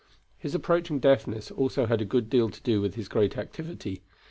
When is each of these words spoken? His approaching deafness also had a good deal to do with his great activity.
His 0.39 0.55
approaching 0.55 0.97
deafness 0.99 1.51
also 1.51 1.85
had 1.85 2.01
a 2.01 2.05
good 2.05 2.27
deal 2.27 2.49
to 2.49 2.61
do 2.63 2.81
with 2.81 2.95
his 2.95 3.07
great 3.07 3.37
activity. 3.37 4.01